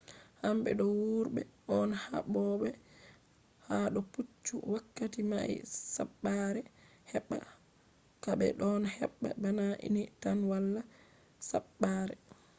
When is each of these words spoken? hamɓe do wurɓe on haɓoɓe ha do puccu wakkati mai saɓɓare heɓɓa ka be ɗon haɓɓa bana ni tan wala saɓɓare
hamɓe 0.41 0.69
do 0.79 0.85
wurɓe 1.01 1.41
on 1.77 1.89
haɓoɓe 2.05 2.69
ha 3.65 3.77
do 3.93 3.99
puccu 4.13 4.55
wakkati 4.71 5.21
mai 5.31 5.53
saɓɓare 5.93 6.61
heɓɓa 7.11 7.37
ka 8.23 8.31
be 8.39 8.47
ɗon 8.59 8.81
haɓɓa 8.95 9.29
bana 9.41 9.65
ni 9.93 10.03
tan 10.21 10.37
wala 10.51 10.81
saɓɓare 11.49 12.15